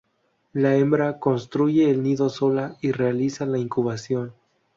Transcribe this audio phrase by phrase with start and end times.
[0.53, 4.33] La hembra construye el nido sola y realiza la incubación.